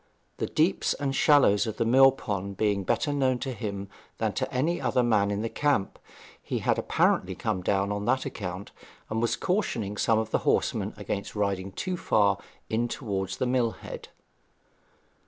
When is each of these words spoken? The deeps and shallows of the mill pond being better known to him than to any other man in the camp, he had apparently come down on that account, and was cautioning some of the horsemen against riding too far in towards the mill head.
The 0.37 0.47
deeps 0.47 0.95
and 0.95 1.15
shallows 1.15 1.67
of 1.67 1.77
the 1.77 1.85
mill 1.85 2.11
pond 2.11 2.57
being 2.57 2.83
better 2.83 3.13
known 3.13 3.37
to 3.37 3.53
him 3.53 3.87
than 4.17 4.33
to 4.33 4.51
any 4.51 4.81
other 4.81 5.03
man 5.03 5.29
in 5.29 5.43
the 5.43 5.47
camp, 5.47 5.99
he 6.41 6.57
had 6.57 6.79
apparently 6.79 7.35
come 7.35 7.61
down 7.61 7.91
on 7.91 8.05
that 8.05 8.25
account, 8.25 8.71
and 9.11 9.21
was 9.21 9.35
cautioning 9.35 9.97
some 9.97 10.17
of 10.17 10.31
the 10.31 10.39
horsemen 10.39 10.95
against 10.97 11.35
riding 11.35 11.71
too 11.71 11.97
far 11.97 12.39
in 12.67 12.87
towards 12.87 13.37
the 13.37 13.45
mill 13.45 13.73
head. 13.73 14.07